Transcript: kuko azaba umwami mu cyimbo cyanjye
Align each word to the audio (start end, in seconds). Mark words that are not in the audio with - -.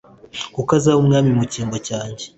kuko 0.53 0.69
azaba 0.77 0.97
umwami 1.03 1.29
mu 1.37 1.43
cyimbo 1.51 1.77
cyanjye 1.87 2.25